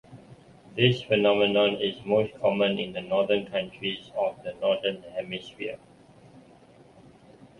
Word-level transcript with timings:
This 0.75 1.03
phenomenon 1.03 1.75
is 1.75 2.03
most 2.03 2.31
common 2.41 2.79
in 2.79 2.91
the 2.93 3.01
northern 3.03 3.45
countries 3.45 4.09
of 4.17 4.33
the 4.43 4.55
Northern 4.59 5.03
Hemisphere. 5.13 5.77